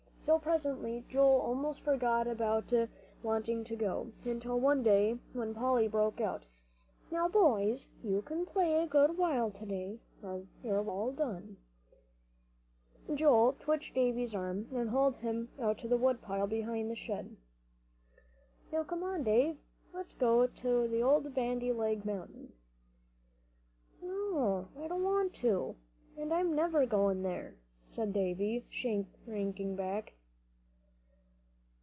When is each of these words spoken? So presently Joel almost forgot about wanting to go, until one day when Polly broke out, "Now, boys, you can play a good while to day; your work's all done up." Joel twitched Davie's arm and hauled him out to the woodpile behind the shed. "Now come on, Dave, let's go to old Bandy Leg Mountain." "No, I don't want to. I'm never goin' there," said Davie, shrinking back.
So 0.23 0.37
presently 0.37 1.03
Joel 1.09 1.41
almost 1.41 1.81
forgot 1.81 2.27
about 2.27 2.71
wanting 3.23 3.63
to 3.63 3.75
go, 3.75 4.11
until 4.23 4.59
one 4.59 4.83
day 4.83 5.17
when 5.33 5.55
Polly 5.55 5.87
broke 5.87 6.21
out, 6.21 6.45
"Now, 7.09 7.27
boys, 7.27 7.89
you 8.03 8.21
can 8.21 8.45
play 8.45 8.75
a 8.83 8.87
good 8.87 9.17
while 9.17 9.49
to 9.49 9.65
day; 9.65 9.99
your 10.23 10.83
work's 10.83 10.87
all 10.89 11.11
done 11.11 11.57
up." 13.09 13.15
Joel 13.15 13.53
twitched 13.53 13.95
Davie's 13.95 14.35
arm 14.35 14.67
and 14.71 14.91
hauled 14.91 15.15
him 15.17 15.49
out 15.59 15.79
to 15.79 15.87
the 15.87 15.97
woodpile 15.97 16.45
behind 16.45 16.91
the 16.91 16.95
shed. 16.95 17.35
"Now 18.71 18.83
come 18.83 19.01
on, 19.01 19.23
Dave, 19.23 19.57
let's 19.91 20.13
go 20.13 20.45
to 20.45 21.01
old 21.01 21.33
Bandy 21.33 21.73
Leg 21.73 22.05
Mountain." 22.05 22.53
"No, 24.03 24.67
I 24.79 24.87
don't 24.87 25.03
want 25.03 25.33
to. 25.37 25.75
I'm 26.19 26.53
never 26.55 26.85
goin' 26.85 27.23
there," 27.23 27.55
said 27.89 28.13
Davie, 28.13 28.65
shrinking 28.69 29.75
back. 29.75 30.13